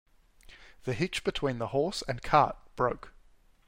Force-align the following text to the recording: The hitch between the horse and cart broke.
The 0.85 0.95
hitch 0.95 1.23
between 1.23 1.59
the 1.59 1.67
horse 1.67 2.01
and 2.07 2.23
cart 2.23 2.57
broke. 2.75 3.13